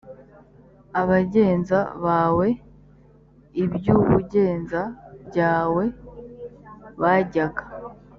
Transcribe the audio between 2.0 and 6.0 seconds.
bawe iby ubugenza byawe